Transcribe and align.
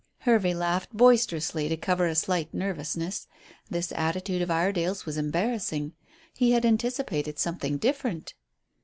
Hervey 0.21 0.55
laughed 0.55 0.97
boisterously 0.97 1.69
to 1.69 1.77
cover 1.77 2.07
a 2.07 2.15
slight 2.15 2.51
nervousness. 2.55 3.27
This 3.69 3.91
attitude 3.91 4.41
of 4.41 4.49
Iredale's 4.49 5.05
was 5.05 5.15
embarrassing. 5.15 5.93
He 6.33 6.53
had 6.53 6.65
anticipated 6.65 7.37
something 7.37 7.77
different. 7.77 8.33